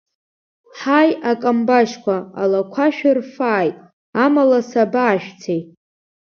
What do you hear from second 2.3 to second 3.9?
алақәа шәырфааит,